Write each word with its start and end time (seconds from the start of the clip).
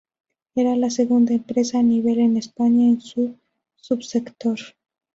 Era 0.55 0.75
la 0.75 0.89
segunda 0.89 1.35
empresa 1.35 1.77
a 1.77 1.83
nivel 1.83 2.17
en 2.21 2.35
España 2.35 2.85
en 2.87 3.01
su 3.01 3.37
subsector. 3.75 4.57